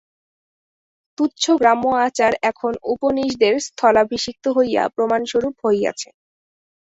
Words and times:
তুচ্ছ 1.17 1.43
গ্রাম্য 1.59 1.85
আচার 2.07 2.31
এখন 2.49 2.73
উপনিষদের 2.93 3.53
স্থলাভিষিক্ত 3.67 4.45
হইয়া 4.57 4.83
প্রমাণস্বরূপ 4.95 5.55
হইয়াছে। 5.65 6.09